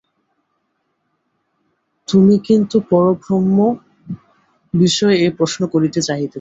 তুমি 2.07 2.35
কিন্তু 2.47 2.77
পরব্রহ্ম 2.91 3.57
বিষয়ে 4.73 5.15
এই 5.17 5.31
প্রশ্ন 5.39 5.61
করিতে 5.73 5.99
চাহিতেছ। 6.01 6.29